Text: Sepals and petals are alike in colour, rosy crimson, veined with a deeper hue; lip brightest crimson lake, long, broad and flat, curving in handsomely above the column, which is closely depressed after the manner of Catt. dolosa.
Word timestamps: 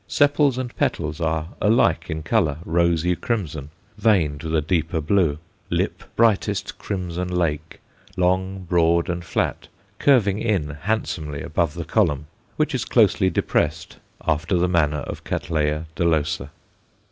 Sepals 0.07 0.57
and 0.57 0.75
petals 0.77 1.21
are 1.21 1.49
alike 1.61 2.09
in 2.09 2.23
colour, 2.23 2.57
rosy 2.65 3.15
crimson, 3.15 3.69
veined 3.99 4.41
with 4.41 4.55
a 4.55 4.59
deeper 4.63 4.99
hue; 4.99 5.37
lip 5.69 6.01
brightest 6.15 6.79
crimson 6.79 7.27
lake, 7.27 7.79
long, 8.17 8.63
broad 8.63 9.11
and 9.11 9.23
flat, 9.23 9.67
curving 9.99 10.39
in 10.39 10.69
handsomely 10.71 11.43
above 11.43 11.75
the 11.75 11.85
column, 11.85 12.25
which 12.55 12.73
is 12.73 12.83
closely 12.83 13.29
depressed 13.29 13.99
after 14.25 14.57
the 14.57 14.67
manner 14.67 15.01
of 15.01 15.23
Catt. 15.23 15.43
dolosa. 15.95 16.49